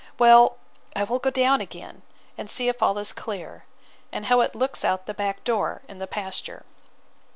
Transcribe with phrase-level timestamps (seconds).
[0.17, 0.57] Well,
[0.95, 2.01] I will go down again,
[2.35, 3.65] and see if all is clear,
[4.11, 6.65] and how it looks out at the back door in the pasture.